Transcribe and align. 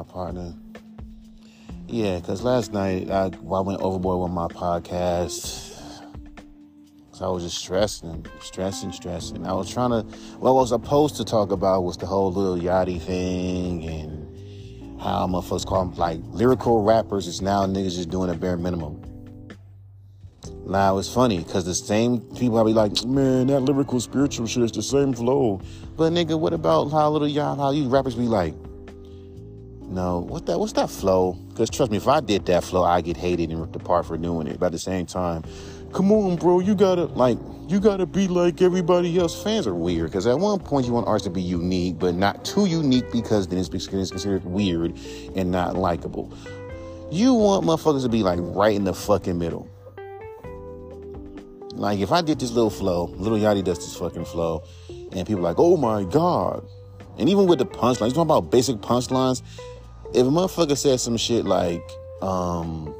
my 0.00 0.12
partner. 0.12 0.54
Yeah, 1.86 2.20
because 2.20 2.42
last 2.42 2.72
night 2.72 3.10
I, 3.10 3.24
I 3.24 3.60
went 3.60 3.80
overboard 3.82 4.22
with 4.22 4.32
my 4.32 4.46
podcast. 4.48 5.68
So 7.12 7.26
I 7.26 7.28
was 7.28 7.42
just 7.42 7.58
stressing, 7.58 8.24
stressing, 8.40 8.92
stressing. 8.92 9.46
I 9.46 9.52
was 9.52 9.70
trying 9.70 9.90
to, 9.90 10.02
what 10.38 10.50
I 10.50 10.52
was 10.54 10.70
supposed 10.70 11.16
to 11.16 11.24
talk 11.24 11.52
about 11.52 11.82
was 11.82 11.98
the 11.98 12.06
whole 12.06 12.32
Lil 12.32 12.58
Yachty 12.58 12.98
thing 12.98 13.86
and 13.86 15.00
how 15.02 15.26
motherfuckers 15.26 15.66
call 15.66 15.84
them 15.84 15.94
like 15.98 16.20
lyrical 16.28 16.82
rappers. 16.82 17.28
It's 17.28 17.42
now 17.42 17.66
niggas 17.66 17.96
just 17.96 18.08
doing 18.08 18.30
a 18.30 18.34
bare 18.34 18.56
minimum. 18.56 19.02
Now 20.64 20.96
it's 20.96 21.12
funny 21.12 21.38
because 21.38 21.66
the 21.66 21.74
same 21.74 22.20
people 22.36 22.56
I 22.58 22.64
be 22.64 22.72
like, 22.72 23.04
man, 23.04 23.48
that 23.48 23.60
lyrical 23.60 24.00
spiritual 24.00 24.46
shit 24.46 24.62
is 24.62 24.72
the 24.72 24.82
same 24.82 25.12
flow. 25.12 25.60
But 25.96 26.14
nigga, 26.14 26.38
what 26.38 26.54
about 26.54 26.90
how 26.90 27.10
little 27.10 27.28
y'all, 27.28 27.56
how 27.56 27.70
you 27.72 27.88
rappers 27.88 28.14
be 28.14 28.22
like, 28.22 28.54
no, 29.90 30.20
what 30.20 30.46
that, 30.46 30.58
what's 30.58 30.72
that 30.74 30.88
flow? 30.88 31.32
Because 31.48 31.68
trust 31.68 31.90
me, 31.90 31.96
if 31.96 32.06
I 32.06 32.20
did 32.20 32.46
that 32.46 32.62
flow, 32.62 32.84
I 32.84 33.00
get 33.00 33.16
hated 33.16 33.50
and 33.50 33.60
ripped 33.60 33.74
apart 33.74 34.06
for 34.06 34.16
doing 34.16 34.46
it. 34.46 34.60
But 34.60 34.66
at 34.66 34.72
the 34.72 34.78
same 34.78 35.04
time, 35.04 35.42
come 35.92 36.12
on, 36.12 36.36
bro, 36.36 36.60
you 36.60 36.76
gotta 36.76 37.06
like, 37.06 37.38
you 37.66 37.80
gotta 37.80 38.06
be 38.06 38.28
like 38.28 38.62
everybody 38.62 39.18
else. 39.18 39.42
Fans 39.42 39.66
are 39.66 39.74
weird 39.74 40.10
because 40.10 40.28
at 40.28 40.38
one 40.38 40.60
point 40.60 40.86
you 40.86 40.92
want 40.92 41.08
artists 41.08 41.26
to 41.26 41.30
be 41.30 41.42
unique, 41.42 41.98
but 41.98 42.14
not 42.14 42.44
too 42.44 42.66
unique 42.66 43.10
because 43.10 43.48
then 43.48 43.58
it's 43.58 43.68
considered 43.68 44.44
weird 44.44 44.96
and 45.34 45.50
not 45.50 45.74
likable. 45.74 46.32
You 47.10 47.34
want 47.34 47.66
motherfuckers 47.66 48.02
to 48.02 48.08
be 48.08 48.22
like 48.22 48.38
right 48.40 48.76
in 48.76 48.84
the 48.84 48.94
fucking 48.94 49.38
middle. 49.38 49.68
Like 51.74 51.98
if 51.98 52.12
I 52.12 52.20
did 52.22 52.38
this 52.38 52.52
little 52.52 52.70
flow, 52.70 53.06
Lil 53.16 53.40
Yachty 53.40 53.64
does 53.64 53.78
this 53.78 53.96
fucking 53.96 54.26
flow, 54.26 54.62
and 54.88 55.26
people 55.26 55.42
like, 55.42 55.56
oh 55.58 55.76
my 55.76 56.04
god. 56.04 56.64
And 57.18 57.28
even 57.28 57.46
with 57.46 57.58
the 57.58 57.66
punchlines, 57.66 58.08
you 58.08 58.14
talking 58.14 58.22
about 58.22 58.52
basic 58.52 58.76
punchlines. 58.76 59.42
If 60.12 60.26
a 60.26 60.30
motherfucker 60.30 60.76
says 60.76 61.02
some 61.02 61.16
shit 61.16 61.44
like, 61.44 61.88
um, 62.20 62.94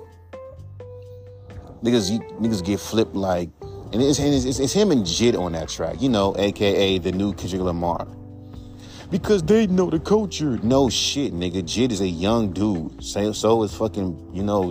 niggas 1.83 2.19
niggas 2.39 2.65
get 2.65 2.79
flipped 2.79 3.15
like, 3.15 3.51
and 3.93 4.01
it's, 4.01 4.19
it's, 4.21 4.59
it's 4.61 4.73
him 4.73 4.93
and 4.93 5.05
Jid 5.05 5.39
on 5.39 5.53
that 5.53 5.69
track, 5.69 6.01
you 6.01 6.09
know, 6.09 6.35
aka 6.39 6.99
the 6.99 7.11
new 7.11 7.33
Kendrick 7.35 7.63
Lamar. 7.63 8.07
Because 9.11 9.43
they 9.43 9.67
know 9.67 9.91
the 9.91 9.99
culture. 9.99 10.59
No 10.63 10.89
shit, 10.89 11.35
nigga. 11.35 11.63
Jid 11.65 11.91
is 11.91 12.01
a 12.01 12.07
young 12.07 12.53
dude. 12.53 13.03
So, 13.03 13.33
so 13.33 13.65
is 13.65 13.75
fucking, 13.75 14.31
you 14.33 14.45
know, 14.45 14.71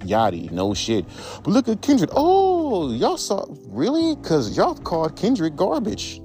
Yachty, 0.00 0.50
no 0.50 0.74
shit. 0.74 1.04
But 1.44 1.48
look 1.48 1.68
at 1.68 1.80
Kendrick. 1.80 2.10
Oh, 2.12 2.92
y'all 2.92 3.16
saw 3.16 3.46
really? 3.68 4.16
Cause 4.22 4.56
y'all 4.56 4.74
called 4.74 5.16
Kendrick 5.16 5.54
garbage. 5.54 6.20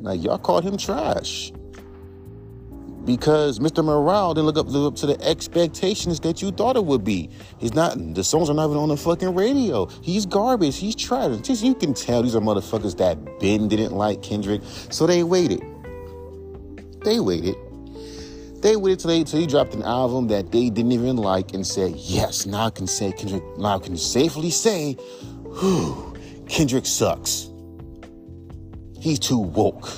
Like 0.00 0.22
y'all 0.22 0.38
called 0.38 0.64
him 0.64 0.76
trash. 0.76 1.52
Because 3.04 3.58
Mr. 3.58 3.84
Morale 3.84 4.34
didn't 4.34 4.46
look 4.46 4.58
up, 4.58 4.74
up 4.74 4.94
to 4.96 5.06
the 5.06 5.20
expectations 5.26 6.20
that 6.20 6.42
you 6.42 6.50
thought 6.50 6.76
it 6.76 6.84
would 6.84 7.02
be. 7.02 7.30
He's 7.58 7.74
not. 7.74 7.96
The 8.14 8.22
songs 8.22 8.50
are 8.50 8.54
not 8.54 8.66
even 8.66 8.76
on 8.76 8.88
the 8.90 8.96
fucking 8.96 9.34
radio. 9.34 9.86
He's 10.02 10.26
garbage. 10.26 10.76
He's 10.76 10.94
trash. 10.94 11.38
Just 11.40 11.64
you 11.64 11.74
can 11.74 11.94
tell 11.94 12.22
these 12.22 12.36
are 12.36 12.40
motherfuckers 12.40 12.96
that 12.98 13.40
Ben 13.40 13.68
didn't 13.68 13.92
like 13.92 14.22
Kendrick, 14.22 14.60
so 14.90 15.06
they 15.06 15.22
waited. 15.22 15.62
They 17.04 17.20
waited 17.20 17.56
they 18.62 18.76
waited 18.76 19.00
till, 19.00 19.08
they, 19.08 19.24
till 19.24 19.40
he 19.40 19.46
dropped 19.46 19.74
an 19.74 19.82
album 19.82 20.28
that 20.28 20.52
they 20.52 20.68
didn't 20.70 20.92
even 20.92 21.16
like 21.16 21.54
and 21.54 21.66
said, 21.66 21.92
yes, 21.96 22.46
now 22.46 22.66
I 22.66 22.70
can 22.70 22.86
say 22.86 23.12
Kendrick, 23.12 23.42
now 23.58 23.76
I 23.76 23.78
can 23.78 23.96
safely 23.96 24.50
say, 24.50 24.94
whew, 25.60 26.14
Kendrick 26.48 26.86
sucks. 26.86 27.48
He's 28.98 29.18
too 29.18 29.38
woke. 29.38 29.88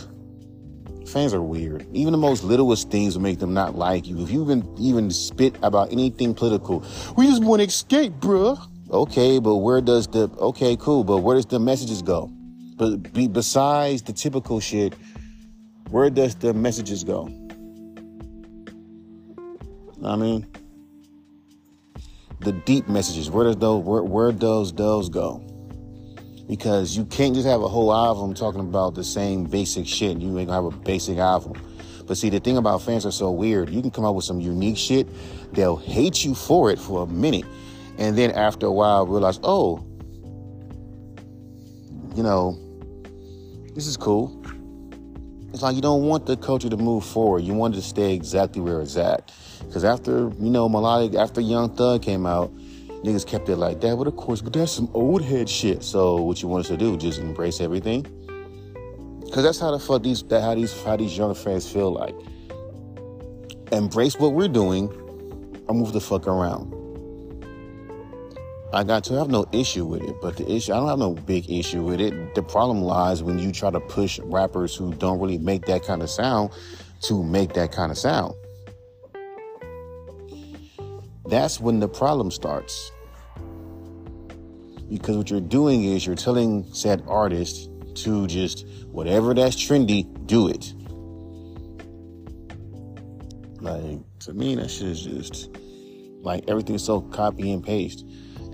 Fans 1.12 1.34
are 1.34 1.42
weird. 1.42 1.86
Even 1.92 2.12
the 2.12 2.18
most 2.18 2.42
littlest 2.42 2.90
things 2.90 3.14
will 3.14 3.22
make 3.22 3.38
them 3.38 3.52
not 3.52 3.76
like 3.76 4.06
you. 4.06 4.22
If 4.22 4.30
you 4.30 4.42
even 4.42 4.66
even 4.78 5.10
spit 5.10 5.54
about 5.62 5.92
anything 5.92 6.34
political, 6.34 6.82
we 7.18 7.26
just 7.26 7.44
want 7.44 7.60
to 7.60 7.68
escape, 7.68 8.14
bruh. 8.14 8.58
Okay, 8.90 9.38
but 9.38 9.56
where 9.56 9.82
does 9.82 10.06
the 10.06 10.30
okay, 10.38 10.74
cool, 10.76 11.04
but 11.04 11.18
where 11.18 11.36
does 11.36 11.44
the 11.44 11.60
messages 11.60 12.00
go? 12.00 12.30
But 12.76 13.12
be, 13.12 13.28
besides 13.28 14.00
the 14.00 14.14
typical 14.14 14.58
shit, 14.58 14.94
where 15.90 16.08
does 16.08 16.34
the 16.36 16.54
messages 16.54 17.04
go? 17.04 17.26
I 20.02 20.16
mean, 20.16 20.46
the 22.40 22.52
deep 22.64 22.88
messages. 22.88 23.30
Where 23.30 23.44
does 23.44 23.56
those 23.56 23.84
where, 23.84 24.02
where 24.02 24.32
does 24.32 24.72
those 24.72 25.10
go? 25.10 25.44
Because 26.48 26.96
you 26.96 27.04
can't 27.04 27.34
just 27.34 27.46
have 27.46 27.62
a 27.62 27.68
whole 27.68 27.92
album 27.92 28.34
talking 28.34 28.60
about 28.60 28.94
the 28.94 29.04
same 29.04 29.44
basic 29.44 29.86
shit. 29.86 30.18
You 30.18 30.38
ain't 30.38 30.48
gonna 30.48 30.62
have 30.62 30.72
a 30.72 30.76
basic 30.76 31.18
album. 31.18 31.60
But 32.06 32.18
see, 32.18 32.30
the 32.30 32.40
thing 32.40 32.56
about 32.56 32.82
fans 32.82 33.06
are 33.06 33.12
so 33.12 33.30
weird. 33.30 33.70
You 33.70 33.80
can 33.80 33.90
come 33.90 34.04
up 34.04 34.14
with 34.14 34.24
some 34.24 34.40
unique 34.40 34.76
shit. 34.76 35.06
They'll 35.52 35.76
hate 35.76 36.24
you 36.24 36.34
for 36.34 36.70
it 36.70 36.78
for 36.78 37.04
a 37.04 37.06
minute, 37.06 37.44
and 37.98 38.18
then 38.18 38.32
after 38.32 38.66
a 38.66 38.72
while 38.72 39.06
realize, 39.06 39.38
oh, 39.42 39.84
you 42.14 42.22
know, 42.22 42.58
this 43.74 43.86
is 43.86 43.96
cool. 43.96 44.38
It's 45.52 45.62
like 45.62 45.76
you 45.76 45.82
don't 45.82 46.04
want 46.04 46.26
the 46.26 46.36
culture 46.36 46.68
to 46.68 46.76
move 46.76 47.04
forward. 47.04 47.44
You 47.44 47.54
want 47.54 47.74
it 47.74 47.76
to 47.78 47.82
stay 47.82 48.14
exactly 48.14 48.60
where 48.60 48.80
it's 48.80 48.96
at. 48.96 49.32
Because 49.60 49.84
after, 49.84 50.30
you 50.38 50.50
know, 50.50 50.68
melodic, 50.68 51.14
after 51.18 51.40
Young 51.40 51.74
Thug 51.76 52.02
came 52.02 52.26
out, 52.26 52.52
niggas 53.02 53.26
kept 53.26 53.48
it 53.48 53.56
like 53.56 53.80
that. 53.80 53.96
But 53.96 54.06
of 54.06 54.16
course, 54.16 54.40
but 54.40 54.52
that's 54.52 54.72
some 54.72 54.90
old 54.94 55.22
head 55.22 55.48
shit. 55.48 55.82
So 55.82 56.22
what 56.22 56.42
you 56.42 56.48
want 56.48 56.64
us 56.64 56.68
to 56.68 56.76
do? 56.76 56.96
Just 56.96 57.20
embrace 57.20 57.60
everything? 57.60 58.02
Because 59.24 59.44
that's 59.44 59.58
how 59.58 59.70
the 59.70 59.78
fuck 59.78 60.02
these, 60.02 60.22
that 60.24 60.42
how 60.42 60.54
these, 60.54 60.82
how 60.82 60.96
these 60.96 61.16
young 61.16 61.34
fans 61.34 61.70
feel 61.70 61.92
like. 61.92 62.14
Embrace 63.72 64.16
what 64.18 64.34
we're 64.34 64.48
doing 64.48 64.88
or 65.66 65.74
move 65.74 65.92
the 65.92 66.00
fuck 66.00 66.26
around. 66.26 66.74
I 68.74 68.84
got 68.84 69.04
to 69.04 69.14
have 69.14 69.28
no 69.28 69.44
issue 69.52 69.84
with 69.84 70.02
it, 70.02 70.16
but 70.22 70.38
the 70.38 70.50
issue, 70.50 70.72
I 70.72 70.76
don't 70.76 70.88
have 70.88 70.98
no 70.98 71.12
big 71.12 71.50
issue 71.50 71.82
with 71.82 72.00
it. 72.00 72.34
The 72.34 72.42
problem 72.42 72.80
lies 72.80 73.22
when 73.22 73.38
you 73.38 73.52
try 73.52 73.70
to 73.70 73.80
push 73.80 74.18
rappers 74.20 74.74
who 74.74 74.94
don't 74.94 75.20
really 75.20 75.36
make 75.36 75.66
that 75.66 75.84
kind 75.84 76.02
of 76.02 76.08
sound 76.08 76.52
to 77.02 77.22
make 77.22 77.52
that 77.52 77.70
kind 77.70 77.92
of 77.92 77.98
sound. 77.98 78.34
That's 81.26 81.60
when 81.60 81.80
the 81.80 81.88
problem 81.88 82.30
starts. 82.30 82.90
Because 84.88 85.16
what 85.16 85.30
you're 85.30 85.40
doing 85.40 85.84
is 85.84 86.04
you're 86.04 86.16
telling 86.16 86.64
said 86.74 87.02
artist 87.06 87.70
to 87.94 88.26
just 88.26 88.66
whatever 88.90 89.32
that's 89.34 89.56
trendy, 89.56 90.06
do 90.26 90.48
it. 90.48 90.74
Like 93.62 94.00
to 94.20 94.34
me, 94.34 94.56
that 94.56 94.70
shit 94.70 94.88
is 94.88 95.02
just 95.02 95.56
like 96.22 96.44
everything's 96.48 96.84
so 96.84 97.00
copy 97.00 97.52
and 97.52 97.64
paste. 97.64 98.04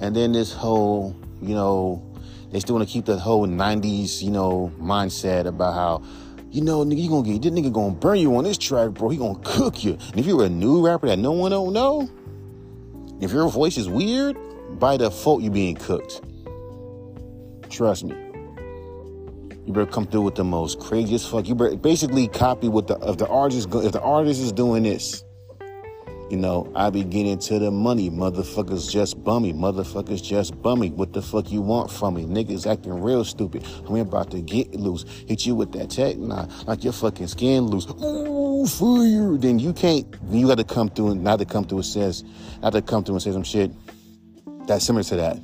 And 0.01 0.15
then 0.15 0.33
this 0.33 0.53
whole, 0.53 1.17
you 1.41 1.55
know, 1.55 2.15
they 2.53 2.61
still 2.61 2.77
want 2.77 2.87
to 2.87 2.93
keep 2.93 3.07
that 3.07 3.19
whole 3.19 3.47
'90s, 3.47 4.23
you 4.23 4.31
know, 4.31 4.73
mindset 4.79 5.47
about 5.47 5.75
how, 5.75 6.03
you 6.51 6.63
know, 6.63 6.85
nigga, 6.85 7.03
you 7.03 7.09
gonna 7.09 7.27
get 7.27 7.43
this 7.43 7.53
nigga 7.53 7.73
gonna 7.73 7.95
burn 7.95 8.19
you 8.19 8.37
on 8.37 8.45
this 8.45 8.59
track, 8.59 8.91
bro. 8.91 9.09
He 9.09 9.17
gonna 9.17 9.39
cook 9.43 9.83
you. 9.83 9.93
And 9.93 10.21
if 10.21 10.27
you're 10.27 10.45
a 10.45 10.49
new 10.49 10.85
rapper 10.87 11.09
that 11.09 11.19
no 11.19 11.33
one 11.33 11.51
don't 11.51 11.73
know, 11.73 12.09
if 13.21 13.33
your 13.33 13.49
voice 13.49 13.77
is 13.77 13.89
weird, 13.89 14.37
by 14.79 14.97
default 14.97 15.43
you're 15.43 15.53
being 15.53 15.77
cooked. 15.77 16.23
Trust 17.71 18.05
me. 18.05 18.15
You 19.67 19.73
better 19.75 19.87
come 19.87 20.07
through 20.07 20.23
with 20.23 20.35
the 20.35 20.45
most 20.45 20.81
craziest 20.81 21.31
fuck. 21.31 21.47
You 21.47 21.55
better 21.55 21.77
basically 21.77 22.29
copy 22.29 22.69
what 22.69 22.87
the 22.87 22.97
if 23.03 23.19
the 23.19 23.29
artist 23.29 23.69
is, 23.69 23.85
if 23.85 23.93
the 23.93 24.01
artist 24.01 24.41
is 24.41 24.53
doing 24.53 24.85
this. 24.85 25.25
You 26.31 26.37
know, 26.37 26.71
I 26.75 26.91
be 26.91 27.05
getting 27.05 27.39
to 27.39 27.59
the 27.59 27.71
money. 27.71 28.11
Motherfuckers 28.11 28.91
just 28.91 29.23
bummy. 29.25 29.55
Motherfuckers 29.55 30.23
just 30.23 30.61
bummy. 30.61 30.91
What 30.91 31.13
the 31.15 31.23
fuck 31.23 31.51
you 31.51 31.63
want 31.63 31.91
from 31.91 32.15
me? 32.15 32.25
Niggas 32.25 32.71
acting 32.71 33.01
real 33.01 33.25
stupid. 33.25 33.67
I'm 33.87 33.97
about 33.97 34.31
to 34.33 34.43
get 34.43 34.75
loose. 34.75 35.05
Hit 35.27 35.47
you 35.47 35.55
with 35.55 35.73
that 35.73 35.91
tech, 35.91 36.19
nah, 36.19 36.47
like 36.67 36.85
your 36.85 36.93
fucking 36.93 37.29
skin 37.29 37.65
loose. 37.67 37.87
Ooh, 38.03 38.67
fire. 38.67 39.39
Then 39.39 39.59
you 39.59 39.73
can't, 39.73 40.07
you 40.31 40.47
got 40.47 40.59
to 40.59 40.65
come 40.65 40.91
through 40.91 41.13
and 41.13 41.25
not 41.25 41.39
to 41.39 41.47
come 41.47 41.65
through 41.65 41.79
and 41.79 41.87
says, 41.87 42.25
not 42.63 42.75
to 42.75 42.83
come 42.83 43.05
through 43.05 43.15
and 43.15 43.23
say 43.23 43.33
some 43.33 43.43
shit 43.43 43.71
that's 44.67 44.85
similar 44.85 45.03
to 45.05 45.17
that. 45.17 45.39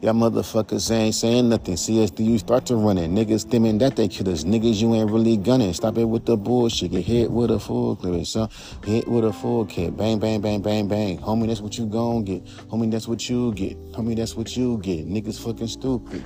Y'all 0.00 0.12
motherfuckers 0.12 0.92
ain't 0.92 1.12
saying 1.12 1.48
nothing. 1.48 1.74
CSD, 1.74 2.24
you 2.24 2.38
start 2.38 2.64
to 2.66 2.76
run 2.76 2.98
it. 2.98 3.10
Niggas 3.10 3.44
stimming 3.44 3.80
that 3.80 3.96
they 3.96 4.06
killers. 4.06 4.44
Niggas, 4.44 4.80
you 4.80 4.94
ain't 4.94 5.10
really 5.10 5.36
gunning. 5.36 5.74
Stop 5.74 5.98
it 5.98 6.04
with 6.04 6.24
the 6.24 6.36
bullshit. 6.36 6.92
Get 6.92 7.04
hit 7.04 7.28
with 7.28 7.50
a 7.50 7.58
full 7.58 7.96
clip. 7.96 8.24
So 8.24 8.48
hit 8.84 9.08
with 9.08 9.24
a 9.24 9.32
full 9.32 9.66
kit. 9.66 9.96
Bang, 9.96 10.20
bang, 10.20 10.40
bang, 10.40 10.62
bang, 10.62 10.86
bang. 10.86 11.18
Homie, 11.18 11.48
that's 11.48 11.60
what 11.60 11.76
you 11.76 11.86
gon' 11.86 12.22
get. 12.22 12.44
Homie, 12.44 12.88
that's 12.88 13.08
what 13.08 13.28
you 13.28 13.52
get. 13.54 13.76
Homie, 13.90 14.14
that's 14.14 14.36
what 14.36 14.56
you 14.56 14.78
get. 14.78 15.08
Niggas 15.08 15.42
fucking 15.44 15.66
stupid. 15.66 16.22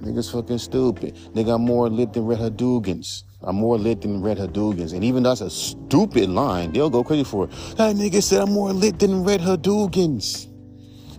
Niggas 0.00 0.32
fucking 0.32 0.58
stupid. 0.58 1.14
Nigga, 1.32 1.54
I'm 1.54 1.62
more 1.62 1.88
lit 1.88 2.12
than 2.12 2.26
Red 2.26 2.40
Hadoukens. 2.40 3.22
I'm 3.40 3.54
more 3.54 3.78
lit 3.78 4.00
than 4.00 4.20
Red 4.20 4.38
Hadoukens. 4.38 4.94
And 4.94 5.04
even 5.04 5.22
that's 5.22 5.42
a 5.42 5.50
stupid 5.50 6.28
line, 6.28 6.72
they'll 6.72 6.90
go 6.90 7.04
crazy 7.04 7.22
for 7.22 7.44
it. 7.44 7.50
That 7.76 7.94
nigga 7.94 8.20
said 8.20 8.42
I'm 8.42 8.52
more 8.52 8.72
lit 8.72 8.98
than 8.98 9.22
Red 9.22 9.42
Hadoukens. 9.42 10.48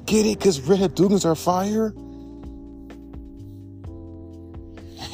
Get 0.06 0.25
it? 0.25 0.38
Because 0.38 0.62
Red 0.62 0.80
Hadoukens 0.80 1.25
are 1.25 1.36
fire? 1.36 1.94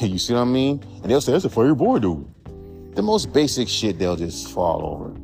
you 0.00 0.18
see 0.18 0.34
what 0.34 0.40
I 0.40 0.44
mean? 0.44 0.82
And 1.02 1.10
they'll 1.10 1.20
say, 1.20 1.32
that's 1.32 1.44
a 1.44 1.50
fire 1.50 1.74
boy, 1.74 1.98
dude. 1.98 2.26
the 2.94 3.02
most 3.02 3.32
basic 3.32 3.68
shit 3.68 3.98
they'll 3.98 4.16
just 4.16 4.50
fall 4.52 4.84
over. 4.84 5.14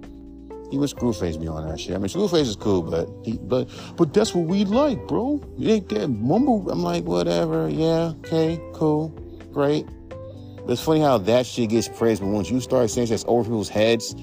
Even 0.70 0.86
Screwface 0.86 1.40
be 1.40 1.48
on 1.48 1.66
that 1.66 1.80
shit. 1.80 1.94
I 1.94 1.98
mean, 1.98 2.08
Screwface 2.08 2.42
is 2.42 2.56
cool, 2.56 2.82
but 2.82 3.08
he, 3.24 3.38
but 3.38 3.70
but 3.96 4.12
that's 4.12 4.34
what 4.34 4.46
we 4.46 4.66
like, 4.66 5.06
bro. 5.08 5.42
You 5.56 5.70
ain't 5.70 5.88
that 5.88 6.08
mumble. 6.08 6.70
I'm 6.70 6.82
like, 6.82 7.04
whatever. 7.04 7.70
Yeah, 7.70 8.12
okay, 8.18 8.60
cool, 8.74 9.08
great. 9.50 9.86
But 10.56 10.72
it's 10.72 10.82
funny 10.82 11.00
how 11.00 11.16
that 11.16 11.46
shit 11.46 11.70
gets 11.70 11.88
praised, 11.88 12.20
but 12.20 12.28
once 12.28 12.50
you 12.50 12.60
start 12.60 12.90
saying 12.90 13.08
that's 13.08 13.24
over 13.26 13.44
people's 13.44 13.70
heads, 13.70 14.14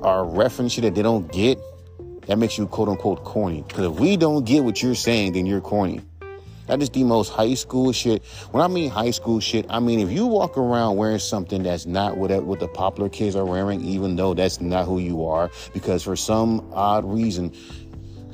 or 0.00 0.24
reference 0.24 0.72
shit 0.72 0.84
that 0.84 0.94
they 0.94 1.02
don't 1.02 1.30
get, 1.30 1.58
that 2.30 2.38
makes 2.38 2.56
you 2.56 2.64
quote 2.68 2.88
unquote 2.88 3.24
corny. 3.24 3.64
Because 3.66 3.86
if 3.86 3.98
we 3.98 4.16
don't 4.16 4.46
get 4.46 4.62
what 4.62 4.80
you're 4.80 4.94
saying, 4.94 5.32
then 5.32 5.46
you're 5.46 5.60
corny. 5.60 6.00
That 6.68 6.80
is 6.80 6.88
the 6.88 7.02
most 7.02 7.30
high 7.30 7.54
school 7.54 7.90
shit. 7.90 8.24
When 8.52 8.62
I 8.62 8.68
mean 8.68 8.88
high 8.88 9.10
school 9.10 9.40
shit, 9.40 9.66
I 9.68 9.80
mean 9.80 9.98
if 9.98 10.12
you 10.12 10.26
walk 10.26 10.56
around 10.56 10.96
wearing 10.96 11.18
something 11.18 11.64
that's 11.64 11.86
not 11.86 12.16
what, 12.16 12.30
what 12.44 12.60
the 12.60 12.68
popular 12.68 13.08
kids 13.08 13.34
are 13.34 13.44
wearing, 13.44 13.80
even 13.80 14.14
though 14.14 14.34
that's 14.34 14.60
not 14.60 14.86
who 14.86 15.00
you 15.00 15.26
are, 15.26 15.50
because 15.74 16.04
for 16.04 16.14
some 16.14 16.70
odd 16.72 17.04
reason, 17.04 17.52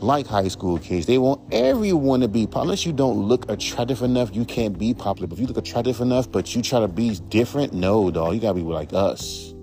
like 0.01 0.27
high 0.27 0.49
school 0.49 0.79
kids, 0.79 1.07
they 1.07 1.17
want 1.17 1.41
everyone 1.51 2.21
to 2.21 2.29
be 2.29 2.45
popular. 2.45 2.65
Unless 2.65 2.85
you 2.85 2.93
don't 2.93 3.17
look 3.17 3.51
attractive 3.51 4.03
enough, 4.03 4.37
you 4.37 4.45
can't 4.45 4.79
be 4.79 4.93
popular. 4.93 5.27
But 5.27 5.37
if 5.37 5.41
you 5.41 5.47
look 5.47 5.57
attractive 5.57 6.03
enough, 6.03 6.31
but 6.31 6.55
you 6.55 6.61
try 6.61 6.81
to 6.81 6.89
be 6.89 7.19
different, 7.31 7.73
no, 7.73 8.11
dog, 8.11 8.35
you 8.35 8.41
gotta 8.43 8.57
be 8.57 8.61
like 8.61 8.93
us. 8.93 9.55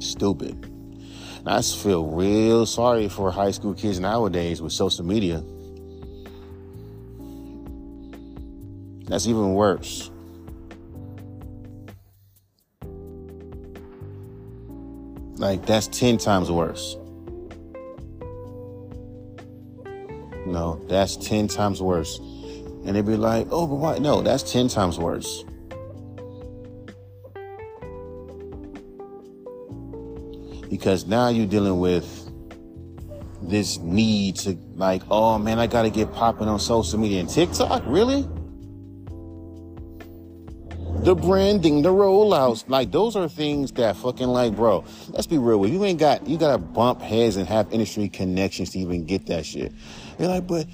Stupid. 0.00 0.67
And 1.48 1.56
I 1.56 1.62
feel 1.62 2.04
real 2.04 2.66
sorry 2.66 3.08
for 3.08 3.30
high 3.30 3.52
school 3.52 3.72
kids 3.72 3.98
nowadays 3.98 4.60
with 4.60 4.70
social 4.70 5.02
media. 5.02 5.42
That's 9.08 9.26
even 9.26 9.54
worse. 9.54 10.10
Like, 15.38 15.64
that's 15.64 15.86
10 15.86 16.18
times 16.18 16.50
worse. 16.50 16.98
No, 20.44 20.84
that's 20.86 21.16
10 21.16 21.48
times 21.48 21.80
worse. 21.80 22.18
And 22.18 22.94
they'd 22.94 23.06
be 23.06 23.16
like, 23.16 23.46
oh, 23.50 23.66
but 23.66 23.76
why? 23.76 23.96
No, 23.96 24.20
that's 24.20 24.52
10 24.52 24.68
times 24.68 24.98
worse. 24.98 25.46
Because 30.68 31.06
now 31.06 31.28
you're 31.28 31.46
dealing 31.46 31.78
with 31.78 32.30
this 33.42 33.78
need 33.78 34.36
to, 34.36 34.58
like, 34.74 35.02
oh 35.10 35.38
man, 35.38 35.58
I 35.58 35.66
gotta 35.66 35.90
get 35.90 36.12
popping 36.12 36.48
on 36.48 36.58
social 36.58 36.98
media 36.98 37.20
and 37.20 37.28
TikTok. 37.28 37.82
Really? 37.86 38.26
the 41.08 41.14
branding, 41.14 41.82
the 41.82 41.90
rollouts, 41.90 42.68
like 42.68 42.90
those 42.90 43.14
are 43.16 43.28
things 43.28 43.72
that 43.72 43.96
fucking 43.96 44.26
like, 44.26 44.54
bro. 44.54 44.84
Let's 45.10 45.26
be 45.26 45.38
real 45.38 45.58
with 45.58 45.72
you. 45.72 45.84
Ain't 45.84 45.98
got 45.98 46.26
you 46.26 46.36
gotta 46.36 46.58
bump 46.58 47.00
heads 47.00 47.36
and 47.36 47.46
have 47.48 47.72
industry 47.72 48.08
connections 48.08 48.70
to 48.70 48.78
even 48.78 49.04
get 49.04 49.26
that 49.26 49.46
shit. 49.46 49.72
You're 50.18 50.28
like, 50.28 50.46
but 50.46 50.66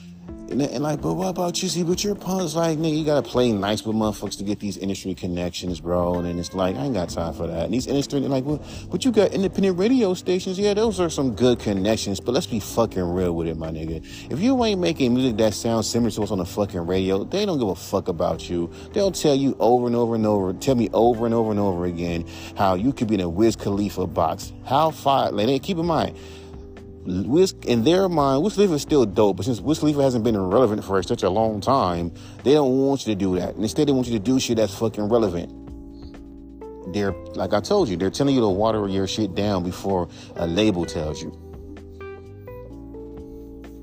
and, 0.50 0.61
and, 0.61 0.82
like, 0.82 1.00
but 1.00 1.14
what 1.14 1.29
about 1.29 1.62
you? 1.62 1.69
See, 1.69 1.82
but 1.82 2.05
your 2.05 2.14
punks 2.14 2.55
like, 2.55 2.79
nigga, 2.79 2.99
you 2.99 3.05
gotta 3.05 3.29
play 3.29 3.50
nice 3.50 3.85
with 3.85 3.96
motherfuckers 3.96 4.37
to 4.38 4.44
get 4.44 4.61
these 4.61 4.76
industry 4.76 5.14
connections, 5.14 5.81
bro. 5.81 6.19
And 6.19 6.38
it's 6.38 6.55
like, 6.55 6.76
I 6.76 6.85
ain't 6.85 6.94
got 6.94 7.08
time 7.08 7.32
for 7.32 7.46
that. 7.46 7.64
And 7.64 7.75
these 7.75 7.87
industry, 7.87 8.20
like, 8.20 8.44
well, 8.44 8.62
but 8.91 9.05
you 9.05 9.11
got 9.11 9.32
independent 9.32 9.79
radio 9.79 10.14
stations. 10.14 10.58
Yeah, 10.58 10.75
those 10.75 11.00
are 11.00 11.08
some 11.08 11.35
good 11.35 11.58
connections. 11.58 12.20
But 12.20 12.32
let's 12.32 12.46
be 12.46 12.61
fucking 12.61 13.02
real 13.02 13.35
with 13.35 13.49
it, 13.49 13.56
my 13.56 13.70
nigga. 13.70 14.05
If 14.31 14.41
you 14.41 14.62
ain't 14.64 14.81
making 14.81 15.14
music 15.14 15.37
that 15.38 15.55
sounds 15.55 15.88
similar 15.88 16.11
to 16.11 16.20
what's 16.20 16.32
on 16.32 16.38
the 16.38 16.44
fucking 16.44 16.87
radio, 16.87 17.25
they 17.25 17.46
don't 17.46 17.58
give 17.58 17.69
a 17.69 17.75
fuck 17.75 18.08
about 18.08 18.49
you. 18.49 18.70
They'll 18.93 19.12
tell 19.12 19.35
you 19.35 19.56
over 19.58 19.87
and 19.87 19.96
over 19.96 20.14
and 20.14 20.26
over, 20.26 20.52
tell 20.52 20.75
me 20.75 20.91
over 20.93 21.25
and 21.25 21.35
over 21.35 21.50
and 21.50 21.61
over 21.61 21.87
again 21.87 22.26
how 22.56 22.75
you 22.75 22.93
could 22.93 23.08
be 23.08 23.14
in 23.14 23.20
a 23.20 23.29
Wiz 23.29 23.56
Khalifa 23.56 24.06
box. 24.06 24.52
How 24.64 24.91
far? 24.91 25.32
Like, 25.32 25.62
keep 25.62 25.79
in 25.79 25.87
mind 25.87 26.17
Wiz, 27.06 27.54
in 27.66 27.84
their 27.84 28.08
mind, 28.08 28.42
Wiz 28.42 28.54
Khalifa 28.54 28.74
is 28.74 28.82
still 28.82 29.04
dope, 29.04 29.36
but 29.36 29.44
since 29.44 29.60
Wiz 29.60 29.78
Khalifa 29.78 30.02
hasn't 30.02 30.24
been 30.24 30.40
relevant 30.40 30.82
for 30.82 31.02
such 31.02 31.22
a 31.22 31.28
long 31.28 31.60
time, 31.60 32.10
they 32.44 32.54
don't 32.54 32.78
want 32.78 33.06
you 33.06 33.14
to 33.14 33.18
do 33.18 33.38
that. 33.38 33.56
Instead, 33.56 33.88
they 33.88 33.92
want 33.92 34.06
you 34.06 34.14
to 34.14 34.24
do 34.24 34.40
shit 34.40 34.56
that's 34.56 34.74
fucking 34.74 35.08
relevant. 35.08 35.52
They're, 36.94 37.12
like 37.34 37.52
I 37.52 37.60
told 37.60 37.88
you, 37.88 37.96
they're 37.96 38.10
telling 38.10 38.34
you 38.34 38.40
to 38.40 38.48
water 38.48 38.88
your 38.88 39.06
shit 39.06 39.34
down 39.34 39.64
before 39.64 40.08
a 40.36 40.46
label 40.46 40.86
tells 40.86 41.22
you. 41.22 41.30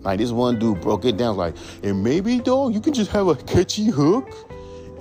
Like 0.01 0.17
this 0.17 0.31
one 0.31 0.57
dude 0.57 0.81
broke 0.81 1.06
it 1.06 1.17
down, 1.17 1.38
like, 1.38 1.56
and 1.83 2.03
maybe, 2.03 2.39
dog, 2.39 2.74
you 2.74 2.81
can 2.81 2.94
just 2.94 3.12
have 3.12 3.27
a 3.27 3.35
catchy 3.35 3.85
hook. 3.85 4.29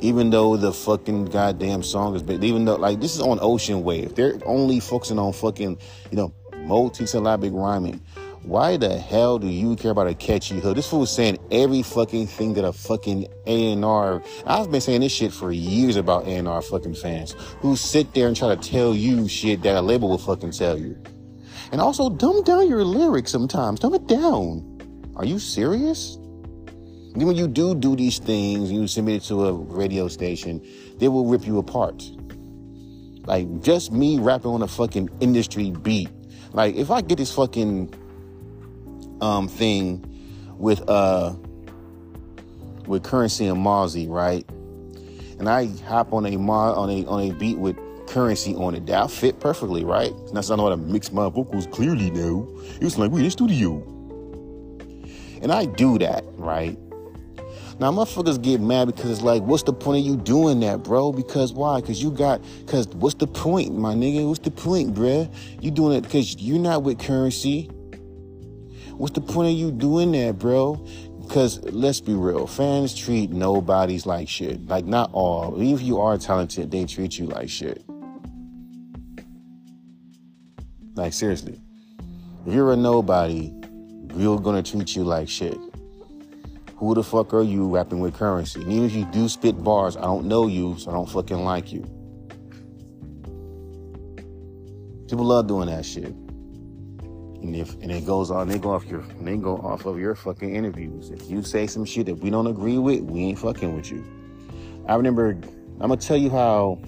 Even 0.03 0.31
though 0.31 0.57
the 0.57 0.73
fucking 0.73 1.27
goddamn 1.27 1.83
song 1.83 2.17
is, 2.17 2.23
even 2.43 2.65
though, 2.65 2.77
like, 2.77 3.01
this 3.01 3.15
is 3.15 3.21
on 3.21 3.39
Ocean 3.43 3.83
Wave. 3.83 4.15
They're 4.15 4.39
only 4.47 4.81
focusing 4.81 5.19
on 5.19 5.35
fucking, 5.35 5.77
you 6.11 6.17
know, 6.17 6.33
multi-syllabic 6.71 7.53
rhyming. 7.53 8.01
Why 8.43 8.77
the 8.77 8.97
hell 8.97 9.41
do 9.41 9.49
you 9.49 9.75
care 9.75 9.91
about 9.91 10.07
a 10.07 10.15
catchy 10.15 10.61
hook? 10.61 10.77
This 10.77 10.89
fool 10.89 11.03
is 11.03 11.11
saying 11.11 11.37
every 11.51 11.83
fucking 11.83 12.29
thing 12.29 12.55
that 12.55 12.65
a 12.65 12.73
fucking 12.73 13.27
A&R. 13.47 14.23
I've 14.47 14.71
been 14.71 14.81
saying 14.81 15.01
this 15.01 15.11
shit 15.11 15.33
for 15.33 15.51
years 15.51 15.97
about 15.97 16.29
A&R 16.29 16.63
fucking 16.63 16.95
fans 16.95 17.33
who 17.59 17.75
sit 17.75 18.15
there 18.15 18.29
and 18.29 18.37
try 18.37 18.55
to 18.55 18.71
tell 18.71 18.95
you 18.95 19.27
shit 19.27 19.63
that 19.63 19.75
a 19.75 19.81
label 19.81 20.11
will 20.11 20.19
fucking 20.19 20.53
tell 20.53 20.79
you. 20.79 20.97
And 21.73 21.81
also 21.81 22.09
dumb 22.09 22.45
down 22.45 22.69
your 22.69 22.85
lyrics 22.85 23.33
sometimes. 23.33 23.81
Dumb 23.81 23.95
it 23.95 24.07
down. 24.07 25.13
Are 25.17 25.25
you 25.25 25.41
serious? 25.41 26.19
When 27.15 27.35
you 27.35 27.49
do 27.49 27.75
do 27.75 27.97
these 27.97 28.21
things, 28.21 28.71
you 28.71 28.87
submit 28.87 29.17
it 29.17 29.27
to 29.27 29.47
a 29.47 29.53
radio 29.53 30.07
station, 30.07 30.65
they 30.99 31.09
will 31.09 31.27
rip 31.27 31.45
you 31.49 31.59
apart. 31.59 32.09
Like 33.27 33.61
just 33.61 33.91
me 33.91 34.21
rapping 34.21 34.53
on 34.53 34.63
a 34.63 34.69
fucking 34.69 35.11
industry 35.21 35.73
beat 35.73 36.11
like 36.53 36.75
if 36.77 36.91
I 36.91 37.01
get 37.01 37.19
this 37.19 37.35
fucking 37.35 37.93
um 39.21 39.49
thing 39.49 40.05
with 40.59 40.89
uh 40.89 41.35
with 42.87 43.05
Curren$y 43.05 43.47
and 43.47 43.59
Mozzy, 43.65 44.09
right? 44.09 44.45
And 45.39 45.49
I 45.49 45.67
hop 45.87 46.13
on 46.13 46.27
a 46.27 46.37
mod 46.37 46.77
on 46.77 46.91
a 46.91 47.07
on 47.07 47.21
a 47.21 47.33
beat 47.33 47.59
with 47.59 47.77
Curren$y 48.09 48.55
on 48.55 48.75
it. 48.75 48.87
That 48.87 49.11
fit 49.11 49.41
perfectly, 49.41 49.85
right? 49.85 50.13
And 50.13 50.37
that's 50.37 50.49
not 50.49 50.59
how 50.59 50.71
to 50.71 50.77
mix 50.77 51.13
my 51.13 51.29
vocals 51.29 51.67
clearly 51.69 52.11
now. 52.11 52.47
It 52.81 52.85
was 52.85 52.99
like 52.99 53.11
we 53.11 53.21
in 53.21 53.25
the 53.25 53.31
studio. 53.31 53.83
And 55.43 55.53
I 55.53 55.65
do 55.65 55.99
that, 55.99 56.25
right? 56.37 56.77
Now, 57.81 57.91
motherfuckers 57.91 58.43
get 58.43 58.61
mad 58.61 58.89
because 58.89 59.11
it's 59.11 59.23
like, 59.23 59.41
what's 59.43 59.63
the 59.63 59.73
point 59.73 60.01
of 60.01 60.05
you 60.05 60.19
doing 60.19 60.61
that, 60.61 60.83
bro? 60.83 61.13
Because 61.13 61.55
why? 61.55 61.81
Because 61.81 62.03
you 62.03 62.11
got, 62.11 62.43
because 62.59 62.87
what's 62.89 63.15
the 63.15 63.27
point, 63.27 63.75
my 63.75 63.95
nigga? 63.95 64.29
What's 64.29 64.41
the 64.41 64.51
point, 64.51 64.93
bruh? 64.93 65.33
You 65.63 65.71
doing 65.71 65.97
it 65.97 66.03
because 66.03 66.37
you're 66.37 66.59
not 66.59 66.83
with 66.83 66.99
Curren$y. 66.99 67.69
What's 68.93 69.15
the 69.15 69.23
point 69.23 69.49
of 69.49 69.55
you 69.55 69.71
doing 69.73 70.13
that, 70.13 70.39
bro? 70.39 70.75
Because 71.23 71.63
let's 71.73 72.03
be 72.03 72.13
real, 72.13 72.47
fans 72.47 72.95
treat 72.95 73.31
nobodies 73.31 74.05
like 74.05 74.29
shit. 74.29 74.67
Like, 74.67 74.85
not 74.85 75.09
all. 75.15 75.55
Even 75.55 75.75
if 75.75 75.81
you 75.81 76.01
are 76.01 76.19
talented, 76.19 76.71
they 76.71 76.85
treat 76.85 77.19
you 77.19 77.29
like 77.29 77.49
shit. 77.49 77.83
Like, 80.97 81.15
seriously. 81.15 81.59
If 82.47 82.53
you're 82.53 82.73
a 82.73 82.77
nobody, 82.77 83.51
we're 84.13 84.37
gonna 84.37 84.63
treat 84.63 84.95
you 84.95 85.05
like 85.05 85.31
shit. 85.31 85.59
Who 86.81 86.95
the 86.95 87.03
fuck 87.03 87.35
are 87.35 87.43
you 87.43 87.69
rapping 87.69 88.01
with 88.01 88.15
Curren$y? 88.15 88.63
And 88.63 88.73
even 88.73 88.87
if 88.87 88.95
you 88.95 89.05
do 89.13 89.29
spit 89.29 89.63
bars, 89.63 89.99
I 89.99 90.01
don't 90.01 90.25
know 90.25 90.47
you, 90.47 90.79
so 90.79 90.91
I 90.91 90.95
don't 90.95 91.11
fucking 91.11 91.45
like 91.45 91.71
you. 91.71 91.83
People 95.07 95.27
love 95.27 95.47
doing 95.47 95.67
that 95.69 95.85
shit. 95.85 96.07
And 97.43 97.55
if 97.55 97.75
and 97.83 97.93
it 97.93 98.07
goes 98.07 98.31
on, 98.31 98.49
they 98.49 98.59
go 98.59 98.73
off 98.73 98.87
your 98.87 99.03
they 99.21 99.37
go 99.37 99.59
off 99.59 99.85
of 99.85 99.99
your 99.99 100.15
fucking 100.15 100.55
interviews. 100.55 101.11
If 101.11 101.31
you 101.31 101.43
say 101.43 101.67
some 101.67 101.85
shit 101.85 102.07
that 102.07 102.15
we 102.15 102.31
don't 102.31 102.47
agree 102.47 102.79
with, 102.79 103.01
we 103.01 103.25
ain't 103.25 103.39
fucking 103.39 103.77
with 103.77 103.91
you. 103.91 104.03
I 104.89 104.95
remember 104.95 105.33
I'm 105.81 105.89
gonna 105.89 105.99
tell 105.99 106.17
you 106.17 106.31
how 106.31 106.81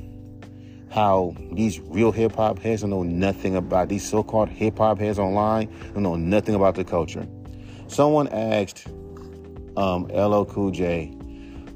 how 0.91 1.37
these 1.53 1.81
real 1.81 2.13
hip 2.13 2.35
hop 2.35 2.59
heads 2.59 2.81
don't 2.81 2.89
know 2.89 3.03
nothing 3.03 3.57
about 3.57 3.91
these 3.91 4.09
so-called 4.09 4.49
hip 4.49 4.79
hop 4.79 4.99
heads 4.99 5.19
online 5.19 5.69
don't 5.93 6.03
know 6.03 6.17
nothing 6.17 6.55
about 6.55 6.77
the 6.77 6.85
culture. 6.85 7.27
Someone 7.89 8.29
asked 8.29 8.87
um, 9.77 10.05
LL 10.07 10.45
Cool 10.45 10.71
J, 10.71 11.15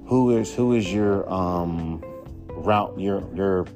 who 0.06 0.36
is 0.36 0.54
who 0.54 0.74
is 0.74 0.92
your 0.92 1.30
um, 1.32 2.02
route 2.48 2.98
your 2.98 3.22
your 3.34 3.66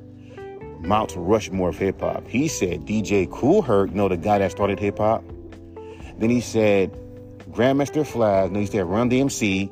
Mount 0.81 1.15
Rushmore 1.17 1.71
of 1.71 1.79
hip 1.79 2.01
hop? 2.01 2.27
He 2.27 2.49
said 2.49 2.87
DJ 2.87 3.31
Kool 3.31 3.63
Herc, 3.63 3.91
you 3.91 3.97
know 3.97 4.09
the 4.09 4.17
guy 4.17 4.39
that 4.39 4.51
started 4.51 4.79
hip 4.79 4.99
hop. 4.99 5.25
Then 6.19 6.31
he 6.31 6.41
said 6.41 6.93
Grandmaster 7.51 8.07
Flash. 8.07 8.51
Then 8.51 8.61
he 8.61 8.67
said 8.67 8.85
Run 8.87 9.11
DMC. 9.11 9.71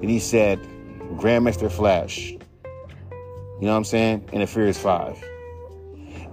Then 0.00 0.08
he 0.08 0.18
said 0.20 0.60
Grandmaster 1.16 1.70
Flash. 1.70 2.30
You 2.30 3.66
know 3.66 3.72
what 3.72 3.78
I'm 3.78 3.84
saying? 3.84 4.28
And 4.32 4.42
the 4.42 4.46
Furious 4.46 4.78
Five. 4.78 5.22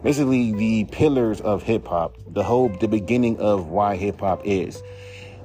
Basically, 0.03 0.51
the 0.51 0.83
pillars 0.85 1.41
of 1.41 1.63
hip 1.63 1.87
hop, 1.87 2.15
the 2.27 2.43
whole, 2.43 2.69
the 2.69 2.87
beginning 2.87 3.39
of 3.39 3.69
why 3.69 3.95
hip 3.95 4.19
hop 4.19 4.41
is 4.45 4.83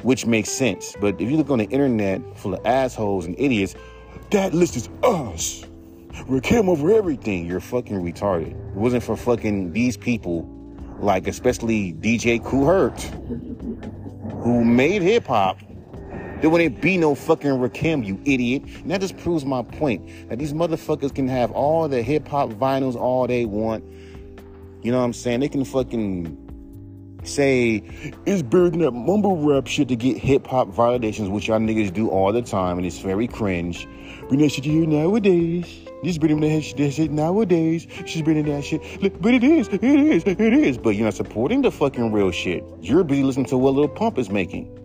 which 0.03 0.27
makes 0.27 0.51
sense. 0.51 0.97
But 1.01 1.21
if 1.21 1.31
you 1.31 1.37
look 1.37 1.51
on 1.51 1.59
the 1.59 1.69
internet 1.69 2.21
full 2.39 2.55
of 2.55 2.65
assholes 2.67 3.27
and 3.27 3.39
idiots, 3.39 3.75
that 4.31 4.55
list 4.55 4.77
is 4.77 4.89
us. 5.03 5.65
Rakim 6.29 6.69
over 6.69 6.93
everything. 6.93 7.47
You're 7.47 7.61
fucking 7.61 7.97
retarded. 8.03 8.51
It 8.53 8.77
wasn't 8.77 9.03
for 9.03 9.17
fucking 9.17 9.73
these 9.73 9.97
people, 9.97 10.49
like 10.99 11.27
especially 11.27 11.93
DJ 11.95 12.43
Kool 12.45 12.91
who 14.43 14.65
made 14.65 15.03
hip 15.03 15.27
hop. 15.27 15.59
There 16.41 16.49
wouldn't 16.49 16.81
be 16.81 16.97
no 16.97 17.15
fucking 17.15 17.51
Rakim, 17.51 18.07
you 18.07 18.19
idiot. 18.25 18.63
And 18.65 18.91
that 18.91 19.03
just 19.03 19.17
proves 19.19 19.45
my 19.45 19.63
point. 19.63 20.29
That 20.31 20.39
these 20.39 20.55
motherfuckers 20.55 21.15
can 21.15 21.29
have 21.29 21.51
all 21.53 21.87
the 21.87 22.03
hip 22.03 22.27
hop 22.27 22.51
vinyls 22.51 22.97
all 22.97 23.27
they 23.27 23.45
want. 23.45 23.85
You 24.83 24.91
know 24.91 24.99
what 24.99 25.05
I'm 25.05 25.13
saying? 25.13 25.41
They 25.41 25.49
can 25.49 25.65
fucking 25.67 26.50
say 27.25 27.83
it's 28.27 28.43
better 28.43 28.71
than 28.71 28.81
that 28.81 28.93
mumble 28.93 29.37
rap 29.37 29.67
shit 29.67 29.89
to 29.89 29.97
get 29.97 30.17
hip 30.17 30.47
hop 30.47 30.69
validations, 30.69 31.31
which 31.31 31.49
y'all 31.49 31.59
niggas 31.59 31.93
do 31.93 32.09
all 32.09 32.33
the 32.33 32.43
time, 32.43 32.79
and 32.79 32.87
it's 32.87 32.99
very 32.99 33.27
cringe. 33.27 33.87
Bring 34.29 34.41
that 34.41 34.51
shit 34.51 34.65
here 34.65 34.87
nowadays. 34.87 35.67
This 36.03 36.17
that 36.17 36.63
shit, 36.63 36.77
that 36.79 36.93
shit 36.93 37.11
nowadays. 37.11 37.87
She's 38.07 38.23
bringing 38.23 38.47
that 38.47 38.65
shit. 38.65 38.81
But 39.21 39.35
it 39.35 39.45
is, 39.45 39.69
it 39.69 39.85
is, 39.85 40.23
it 40.25 40.41
is. 40.41 40.79
But 40.79 40.91
you're 40.97 41.05
not 41.05 41.15
supporting 41.15 41.63
the 41.63 41.71
fucking 41.71 42.13
real 42.13 42.31
shit. 42.31 42.65
You're 42.81 43.05
busy 43.05 43.23
listening 43.23 43.47
to 43.47 43.59
what 43.59 43.75
Lil 43.75 43.89
Pump 43.89 44.19
is 44.19 44.31
making. 44.31 44.77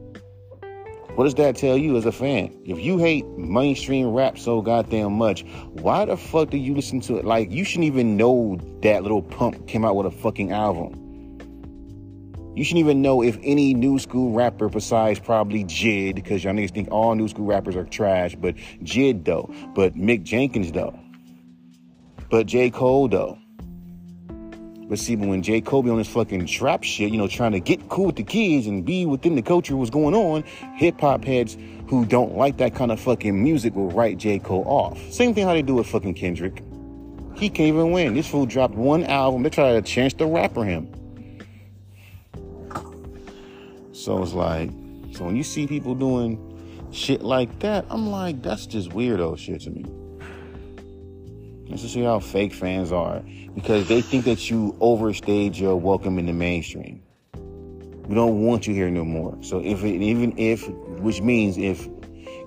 What 1.15 1.23
does 1.23 1.35
that 1.35 1.55
tell 1.55 1.77
you 1.77 1.95
as 1.95 2.05
a 2.05 2.11
fan? 2.11 2.53
If 2.65 2.77
you 2.79 2.97
hate 2.97 3.25
mainstream 3.37 4.07
rap 4.09 4.37
so 4.37 4.61
goddamn 4.61 5.13
much, 5.13 5.45
why 5.69 6.03
the 6.03 6.17
fuck 6.17 6.49
do 6.49 6.57
you 6.57 6.75
listen 6.75 6.99
to 7.01 7.15
it? 7.15 7.23
Like, 7.23 7.49
you 7.49 7.63
shouldn't 7.63 7.85
even 7.85 8.17
know 8.17 8.59
that 8.81 9.03
Lil 9.03 9.21
Pump 9.21 9.65
came 9.65 9.85
out 9.85 9.95
with 9.95 10.07
a 10.07 10.11
fucking 10.11 10.51
album. 10.51 11.04
You 12.55 12.63
shouldn't 12.63 12.85
even 12.85 13.01
know 13.01 13.21
if 13.21 13.37
any 13.43 13.73
new 13.73 13.99
school 13.99 14.31
rapper 14.31 14.69
besides 14.69 15.19
probably 15.19 15.65
Jid, 15.65 16.15
because 16.15 16.41
y'all 16.41 16.53
niggas 16.53 16.73
think 16.73 16.89
all 16.89 17.13
new 17.13 17.27
school 17.27 17.45
rappers 17.45 17.75
are 17.75 17.83
trash, 17.83 18.33
but 18.35 18.55
Jid 18.81 19.25
though, 19.25 19.53
but 19.75 19.93
Mick 19.95 20.23
Jenkins 20.23 20.71
though, 20.71 20.97
but 22.29 22.45
J. 22.45 22.69
Cole 22.69 23.09
though. 23.09 23.37
But 24.87 24.99
see, 24.99 25.15
when 25.15 25.41
J. 25.41 25.61
Cole 25.61 25.83
be 25.83 25.89
on 25.89 25.97
this 25.97 26.07
fucking 26.07 26.45
trap 26.45 26.83
shit, 26.83 27.11
you 27.11 27.17
know, 27.17 27.27
trying 27.27 27.53
to 27.53 27.59
get 27.59 27.89
cool 27.89 28.05
with 28.05 28.15
the 28.15 28.23
kids 28.23 28.67
and 28.67 28.85
be 28.85 29.05
within 29.05 29.35
the 29.35 29.41
culture 29.41 29.75
what's 29.75 29.89
going 29.89 30.13
on, 30.13 30.43
hip 30.75 31.01
hop 31.01 31.25
heads 31.25 31.57
who 31.87 32.05
don't 32.05 32.37
like 32.37 32.57
that 32.57 32.73
kind 32.73 32.91
of 32.91 32.99
fucking 32.99 33.43
music 33.43 33.75
will 33.75 33.89
write 33.91 34.17
J. 34.17 34.39
Cole 34.39 34.63
off. 34.65 34.97
Same 35.11 35.33
thing 35.33 35.45
how 35.45 35.53
they 35.53 35.61
do 35.61 35.75
with 35.75 35.87
fucking 35.87 36.13
Kendrick. 36.13 36.63
He 37.35 37.49
can't 37.49 37.67
even 37.67 37.91
win. 37.91 38.13
This 38.13 38.27
fool 38.27 38.45
dropped 38.45 38.75
one 38.75 39.03
album. 39.03 39.43
They 39.43 39.49
try 39.49 39.73
to 39.73 39.81
chance 39.81 40.13
to 40.13 40.25
rapper 40.25 40.63
him. 40.63 40.87
So 44.05 44.21
it's 44.21 44.33
like, 44.33 44.69
so 45.13 45.25
when 45.25 45.35
you 45.35 45.41
see 45.41 45.65
people 45.65 45.95
doing 45.95 46.37
shit 46.91 47.23
like 47.23 47.57
that, 47.61 47.87
I'm 47.89 48.11
like, 48.11 48.43
that's 48.43 48.67
just 48.67 48.91
weirdo 48.91 49.35
shit 49.35 49.61
to 49.61 49.71
me. 49.71 49.83
Let's 51.67 51.81
just 51.81 51.97
how 51.97 52.19
fake 52.19 52.53
fans 52.53 52.91
are 52.91 53.23
because 53.55 53.87
they 53.87 54.01
think 54.01 54.25
that 54.25 54.47
you 54.47 54.77
overstayed 54.79 55.57
your 55.57 55.75
welcome 55.75 56.19
in 56.19 56.27
the 56.27 56.33
mainstream. 56.33 57.01
We 57.33 58.13
don't 58.13 58.43
want 58.45 58.67
you 58.67 58.75
here 58.75 58.91
no 58.91 59.03
more. 59.03 59.39
So 59.41 59.59
if 59.59 59.83
it, 59.83 59.99
even 59.99 60.37
if, 60.37 60.69
which 60.99 61.21
means 61.21 61.57
if 61.57 61.89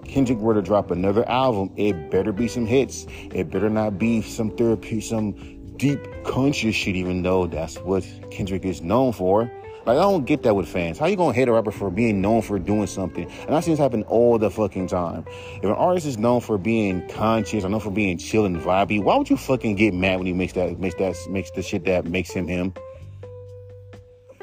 Kendrick 0.05 0.39
were 0.39 0.55
to 0.55 0.63
drop 0.63 0.93
another 0.93 1.29
album, 1.29 1.73
it 1.75 2.09
better 2.13 2.31
be 2.31 2.47
some 2.47 2.67
hits. 2.67 3.05
It 3.35 3.51
better 3.51 3.69
not 3.69 3.99
be 3.99 4.23
some 4.23 4.57
therapy, 4.57 5.01
some 5.01 5.33
deep 5.77 5.99
conscious 6.23 6.77
shit, 6.77 6.95
even 6.95 7.23
though 7.23 7.49
that's 7.49 7.79
what 7.79 8.07
Kendrick 8.31 8.65
is 8.65 8.81
known 8.81 9.13
for. 9.13 9.51
Like 9.89 9.97
I 9.97 10.03
don't 10.03 10.27
get 10.27 10.43
that 10.43 10.55
with 10.55 10.69
fans. 10.69 10.99
How 10.99 11.07
you 11.07 11.17
gonna 11.17 11.33
hate 11.33 11.49
a 11.49 11.53
rapper 11.53 11.71
for 11.71 11.91
being 11.91 12.21
known 12.21 12.43
for 12.43 12.59
doing 12.59 12.87
something? 12.87 13.25
And 13.47 13.57
I 13.57 13.61
see 13.61 13.71
this 13.71 13.79
happen 13.79 14.03
all 14.03 14.37
the 14.37 14.51
fucking 14.51 14.89
time. 14.89 15.25
If 15.57 15.65
an 15.65 15.71
artist 15.71 16.07
is 16.07 16.19
known 16.19 16.43
for 16.43 16.59
being 16.59 17.09
conscious 17.09 17.65
or 17.65 17.71
known 17.71 17.81
for 17.81 17.91
being 17.91 18.19
chill 18.19 18.45
and 18.45 18.59
vibey, 18.59 19.03
why 19.03 19.17
would 19.17 19.31
you 19.31 19.39
fucking 19.39 19.77
get 19.77 19.95
mad 19.95 20.19
when 20.19 20.27
he 20.27 20.35
makes 20.35 20.53
that 20.53 20.79
makes 20.79 20.97
that 20.97 21.17
makes 21.31 21.51
the 21.53 21.63
shit 21.63 21.87
that 21.87 22.05
makes 22.05 22.31
him 22.31 22.47
him? 22.47 22.75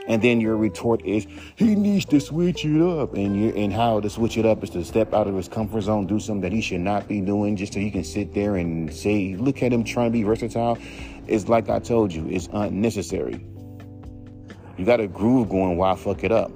And 0.07 0.19
then 0.19 0.41
your 0.41 0.57
retort 0.57 1.05
is 1.05 1.27
he 1.55 1.75
needs 1.75 2.05
to 2.05 2.19
switch 2.19 2.65
it 2.65 2.81
up, 2.81 3.13
and 3.13 3.39
you 3.39 3.49
and 3.49 3.71
how 3.71 3.99
to 3.99 4.09
switch 4.09 4.37
it 4.37 4.47
up 4.47 4.63
is 4.63 4.71
to 4.71 4.83
step 4.83 5.13
out 5.13 5.27
of 5.27 5.35
his 5.35 5.47
comfort 5.47 5.81
zone, 5.81 6.07
do 6.07 6.19
something 6.19 6.41
that 6.41 6.53
he 6.53 6.61
should 6.61 6.81
not 6.81 7.07
be 7.07 7.21
doing, 7.21 7.55
just 7.55 7.73
so 7.73 7.79
he 7.79 7.91
can 7.91 8.03
sit 8.03 8.33
there 8.33 8.55
and 8.55 8.91
say, 8.91 9.35
look 9.35 9.61
at 9.61 9.71
him 9.71 9.83
trying 9.83 10.07
to 10.07 10.13
be 10.13 10.23
versatile. 10.23 10.79
It's 11.27 11.47
like 11.47 11.69
I 11.69 11.77
told 11.77 12.11
you, 12.11 12.27
it's 12.31 12.49
unnecessary. 12.51 13.45
You 14.77 14.85
got 14.85 14.99
a 14.99 15.07
groove 15.07 15.49
going. 15.49 15.77
Why 15.77 15.95
fuck 15.95 16.23
it 16.23 16.31
up? 16.31 16.51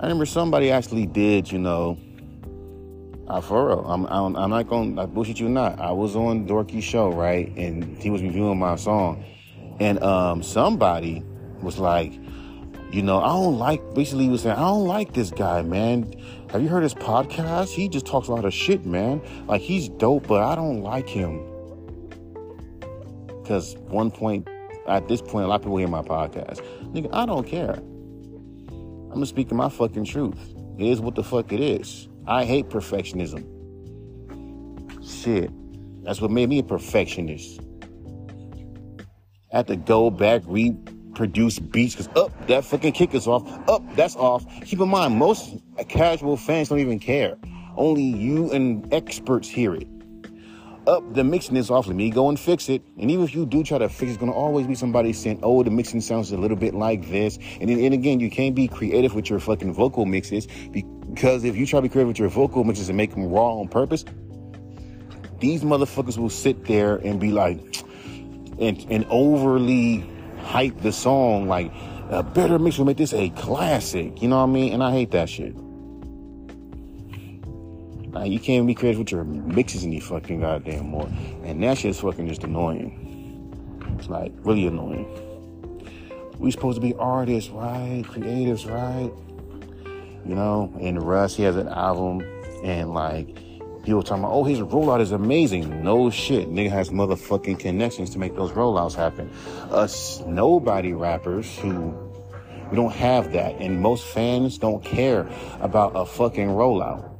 I 0.00 0.06
remember 0.06 0.26
somebody 0.26 0.70
actually 0.70 1.06
did, 1.06 1.50
you 1.50 1.58
know, 1.58 1.98
uh, 3.28 3.40
for 3.40 3.68
real. 3.68 3.84
I'm, 3.86 4.06
I'm, 4.06 4.36
I'm 4.36 4.50
not 4.50 4.68
going 4.68 4.96
to 4.96 5.06
bullshit 5.06 5.40
you 5.40 5.48
not. 5.48 5.78
I 5.78 5.92
was 5.92 6.16
on 6.16 6.46
Dorky's 6.46 6.84
show, 6.84 7.10
right? 7.10 7.54
And 7.56 7.96
he 7.98 8.10
was 8.10 8.22
reviewing 8.22 8.58
my 8.58 8.76
song. 8.76 9.24
And 9.80 10.02
um, 10.02 10.42
somebody 10.42 11.22
was 11.62 11.78
like, 11.78 12.12
you 12.92 13.02
know, 13.02 13.20
I 13.20 13.28
don't 13.28 13.58
like, 13.58 13.94
basically, 13.94 14.24
he 14.24 14.30
was 14.30 14.42
saying, 14.42 14.56
I 14.56 14.60
don't 14.60 14.86
like 14.86 15.14
this 15.14 15.30
guy, 15.30 15.62
man. 15.62 16.12
Have 16.50 16.62
you 16.62 16.68
heard 16.68 16.82
his 16.82 16.94
podcast? 16.94 17.70
He 17.70 17.88
just 17.88 18.06
talks 18.06 18.28
a 18.28 18.32
lot 18.32 18.44
of 18.44 18.54
shit, 18.54 18.86
man. 18.86 19.20
Like, 19.46 19.62
he's 19.62 19.88
dope, 19.88 20.28
but 20.28 20.42
I 20.42 20.54
don't 20.54 20.82
like 20.82 21.08
him. 21.08 21.42
Because 23.44 23.76
one 23.88 24.10
point, 24.10 24.48
at 24.88 25.06
this 25.06 25.20
point, 25.20 25.44
a 25.44 25.48
lot 25.48 25.56
of 25.56 25.62
people 25.62 25.76
hear 25.76 25.86
my 25.86 26.00
podcast. 26.00 26.62
Nigga, 26.94 27.10
I 27.12 27.26
don't 27.26 27.46
care. 27.46 27.74
I'm 27.74 29.20
just 29.20 29.30
speaking 29.30 29.58
my 29.58 29.68
fucking 29.68 30.06
truth. 30.06 30.54
It 30.78 30.86
is 30.86 30.98
what 30.98 31.14
the 31.14 31.22
fuck 31.22 31.52
it 31.52 31.60
is. 31.60 32.08
I 32.26 32.46
hate 32.46 32.70
perfectionism. 32.70 33.44
Shit. 35.06 35.50
That's 36.04 36.22
what 36.22 36.30
made 36.30 36.48
me 36.48 36.58
a 36.60 36.62
perfectionist. 36.62 37.60
I 39.52 39.58
had 39.58 39.66
to 39.66 39.76
go 39.76 40.10
back, 40.10 40.40
reproduce 40.46 41.58
beats, 41.58 41.94
because 41.94 42.08
up, 42.16 42.32
oh, 42.34 42.46
that 42.46 42.64
fucking 42.64 42.92
kick 42.92 43.14
is 43.14 43.26
off. 43.26 43.46
Up, 43.46 43.64
oh, 43.68 43.86
that's 43.94 44.16
off. 44.16 44.46
Keep 44.64 44.80
in 44.80 44.88
mind, 44.88 45.18
most 45.18 45.54
casual 45.90 46.38
fans 46.38 46.70
don't 46.70 46.78
even 46.78 46.98
care. 46.98 47.36
Only 47.76 48.04
you 48.04 48.50
and 48.52 48.90
experts 48.92 49.50
hear 49.50 49.74
it 49.74 49.86
up 50.86 51.14
the 51.14 51.24
mixing 51.24 51.56
is 51.56 51.70
off. 51.70 51.86
Let 51.86 51.96
me 51.96 52.10
go 52.10 52.28
and 52.28 52.38
fix 52.38 52.68
it. 52.68 52.82
And 52.98 53.10
even 53.10 53.24
if 53.24 53.34
you 53.34 53.46
do 53.46 53.62
try 53.62 53.78
to 53.78 53.88
fix 53.88 54.12
it, 54.12 54.14
it's 54.14 54.24
to 54.24 54.30
always 54.30 54.66
be 54.66 54.74
somebody 54.74 55.12
saying, 55.12 55.40
oh, 55.42 55.62
the 55.62 55.70
mixing 55.70 56.00
sounds 56.00 56.32
a 56.32 56.36
little 56.36 56.56
bit 56.56 56.74
like 56.74 57.08
this. 57.08 57.38
And, 57.60 57.70
then, 57.70 57.78
and 57.80 57.94
again, 57.94 58.20
you 58.20 58.30
can't 58.30 58.54
be 58.54 58.68
creative 58.68 59.14
with 59.14 59.30
your 59.30 59.40
fucking 59.40 59.72
vocal 59.72 60.06
mixes 60.06 60.46
because 60.70 61.44
if 61.44 61.56
you 61.56 61.66
try 61.66 61.78
to 61.78 61.82
be 61.82 61.88
creative 61.88 62.08
with 62.08 62.18
your 62.18 62.28
vocal 62.28 62.64
mixes 62.64 62.88
and 62.88 62.96
make 62.96 63.10
them 63.10 63.28
raw 63.28 63.60
on 63.60 63.68
purpose, 63.68 64.04
these 65.40 65.62
motherfuckers 65.62 66.18
will 66.18 66.30
sit 66.30 66.64
there 66.66 66.96
and 66.96 67.20
be 67.20 67.30
like, 67.30 67.58
and, 68.58 68.86
and 68.88 69.06
overly 69.10 70.08
hype 70.42 70.80
the 70.82 70.92
song 70.92 71.48
like, 71.48 71.72
a 72.10 72.22
better 72.22 72.58
mix 72.58 72.78
will 72.78 72.84
make 72.84 72.98
this 72.98 73.14
a 73.14 73.30
classic. 73.30 74.20
You 74.20 74.28
know 74.28 74.36
what 74.36 74.44
I 74.44 74.52
mean? 74.52 74.72
And 74.74 74.82
I 74.82 74.90
hate 74.92 75.10
that 75.12 75.28
shit. 75.28 75.56
Like, 78.14 78.30
you 78.30 78.38
can't 78.38 78.64
be 78.64 78.74
creative 78.74 79.00
with 79.00 79.10
your 79.10 79.24
mixes 79.24 79.84
any 79.84 79.98
fucking 79.98 80.40
goddamn 80.40 80.86
more. 80.86 81.08
And 81.42 81.60
that 81.64 81.78
shit's 81.78 81.98
fucking 81.98 82.28
just 82.28 82.44
annoying. 82.44 83.96
It's 83.98 84.08
like 84.08 84.32
really 84.44 84.68
annoying. 84.68 85.08
We 86.38 86.52
supposed 86.52 86.76
to 86.76 86.80
be 86.80 86.94
artists, 86.94 87.50
right? 87.50 88.04
Creatives, 88.06 88.70
right? 88.70 89.12
You 90.24 90.34
know, 90.36 90.72
and 90.80 91.02
Russ, 91.02 91.34
he 91.34 91.42
has 91.42 91.56
an 91.56 91.68
album, 91.68 92.22
and 92.62 92.94
like 92.94 93.34
people 93.82 94.02
talking 94.02 94.24
about, 94.24 94.32
oh, 94.32 94.44
his 94.44 94.60
rollout 94.60 95.00
is 95.00 95.12
amazing. 95.12 95.82
No 95.82 96.08
shit. 96.08 96.48
Nigga 96.48 96.70
has 96.70 96.90
motherfucking 96.90 97.58
connections 97.58 98.10
to 98.10 98.18
make 98.18 98.34
those 98.36 98.52
rollouts 98.52 98.94
happen. 98.94 99.30
Us 99.70 100.22
nobody 100.26 100.92
rappers 100.92 101.58
who 101.58 101.90
we 102.70 102.76
don't 102.76 102.94
have 102.94 103.32
that. 103.32 103.56
And 103.60 103.80
most 103.80 104.06
fans 104.06 104.56
don't 104.56 104.84
care 104.84 105.28
about 105.60 105.92
a 105.94 106.06
fucking 106.06 106.48
rollout. 106.48 107.13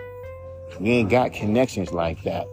We 0.80 0.90
ain't 0.90 1.10
got 1.10 1.32
connections 1.32 1.92
like 1.92 2.22
that. 2.24 2.46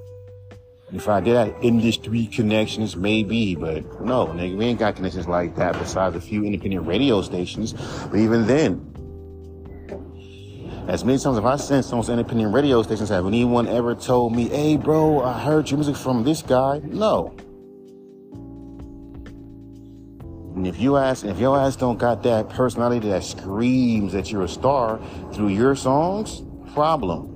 If 0.94 1.08
I 1.08 1.22
did 1.22 1.36
have 1.36 1.56
industry 1.64 2.28
connections, 2.28 2.98
maybe, 2.98 3.56
but 3.56 4.02
no, 4.02 4.28
nigga, 4.28 4.58
we 4.58 4.66
ain't 4.66 4.80
got 4.80 4.98
connections 4.98 5.28
like 5.28 5.56
that 5.56 5.80
besides 5.80 6.16
a 6.18 6.22
few 6.22 6.44
independent 6.44 6.86
radio 6.86 7.22
stations. 7.22 7.74
But 7.74 8.20
even 8.20 8.46
then, 8.46 8.88
as 10.90 11.06
many 11.06 11.18
times 11.18 11.38
as 11.38 11.46
I 11.46 11.56
sent 11.56 11.86
some 11.86 12.00
independent 12.02 12.54
radio 12.54 12.84
stations, 12.84 13.08
have 13.10 13.26
anyone 13.26 13.68
ever 13.68 13.96
told 13.96 14.36
me, 14.36 14.50
hey, 14.50 14.76
bro, 14.76 15.24
I 15.24 15.40
heard 15.40 15.70
your 15.70 15.78
music 15.78 15.96
from 15.96 16.26
this 16.26 16.42
guy? 16.42 16.82
No. 16.84 17.34
And 20.56 20.68
if 20.68 20.78
you 20.78 20.98
ask, 20.98 21.24
if 21.24 21.40
your 21.40 21.58
ass 21.58 21.78
don't 21.78 21.98
got 21.98 22.24
that 22.24 22.50
personality 22.50 23.08
that 23.10 23.24
screams 23.24 24.12
that 24.12 24.30
you're 24.30 24.44
a 24.44 24.50
star 24.50 25.00
through 25.32 25.50
your 25.50 25.78
songs, 25.78 26.42
problem. 26.74 27.31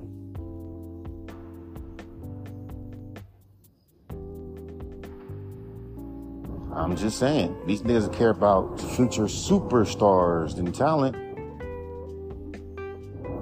I'm 6.96 7.02
just 7.02 7.18
saying, 7.18 7.54
these 7.66 7.82
niggas 7.82 8.10
care 8.14 8.30
about 8.30 8.80
future 8.80 9.24
superstars 9.24 10.56
and 10.56 10.74
talent. 10.74 11.14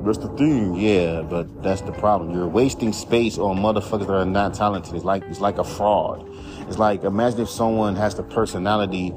That's 0.04 0.18
the 0.18 0.26
thing. 0.36 0.74
Yeah, 0.74 1.22
but 1.22 1.62
that's 1.62 1.80
the 1.82 1.92
problem. 1.92 2.34
You're 2.34 2.48
wasting 2.48 2.92
space 2.92 3.38
on 3.38 3.58
motherfuckers 3.58 4.08
that 4.08 4.12
are 4.12 4.26
not 4.26 4.54
talented. 4.54 4.92
It's 4.92 5.04
like 5.04 5.22
it's 5.26 5.38
like 5.38 5.58
a 5.58 5.62
fraud. 5.62 6.28
It's 6.66 6.78
like 6.78 7.04
imagine 7.04 7.42
if 7.42 7.48
someone 7.48 7.94
has 7.94 8.16
the 8.16 8.24
personality 8.24 9.14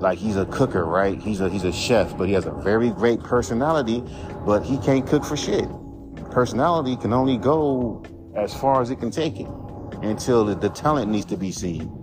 like 0.00 0.18
he's 0.18 0.36
a 0.36 0.44
cooker, 0.44 0.84
right? 0.84 1.18
He's 1.18 1.40
a 1.40 1.48
he's 1.48 1.64
a 1.64 1.72
chef, 1.72 2.14
but 2.18 2.28
he 2.28 2.34
has 2.34 2.44
a 2.44 2.52
very 2.52 2.90
great 2.90 3.20
personality, 3.20 4.04
but 4.44 4.60
he 4.60 4.76
can't 4.76 5.06
cook 5.06 5.24
for 5.24 5.38
shit. 5.38 5.66
Personality 6.30 6.94
can 6.98 7.14
only 7.14 7.38
go 7.38 8.04
as 8.36 8.52
far 8.52 8.82
as 8.82 8.90
it 8.90 8.96
can 8.96 9.10
take 9.10 9.40
it 9.40 9.48
until 10.02 10.44
the, 10.44 10.56
the 10.56 10.68
talent 10.68 11.10
needs 11.10 11.24
to 11.24 11.38
be 11.38 11.50
seen. 11.50 12.01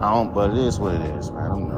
I 0.00 0.14
don't, 0.14 0.34
but 0.34 0.50
it 0.50 0.58
is 0.58 0.80
what 0.80 0.94
it 0.94 1.02
is, 1.02 1.30
man. 1.30 1.44
I 1.44 1.48
don't 1.48 1.68
know. 1.68 1.69